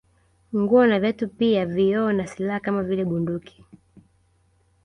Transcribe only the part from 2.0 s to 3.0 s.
na silaha kama